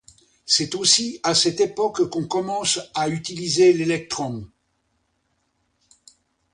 [0.47, 4.49] C'est aussi à cette époque qu'on commence à utiliser l'électrum.